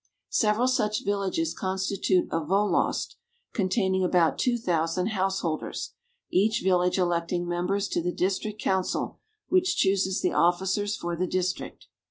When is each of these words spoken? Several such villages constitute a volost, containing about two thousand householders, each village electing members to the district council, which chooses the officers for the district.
Several 0.31 0.67
such 0.67 1.03
villages 1.05 1.53
constitute 1.53 2.27
a 2.31 2.39
volost, 2.43 3.17
containing 3.53 4.03
about 4.03 4.39
two 4.39 4.57
thousand 4.57 5.09
householders, 5.09 5.93
each 6.31 6.63
village 6.63 6.97
electing 6.97 7.47
members 7.47 7.87
to 7.89 8.01
the 8.01 8.11
district 8.11 8.59
council, 8.59 9.19
which 9.49 9.75
chooses 9.77 10.19
the 10.19 10.33
officers 10.33 10.95
for 10.95 11.15
the 11.15 11.27
district. 11.27 11.85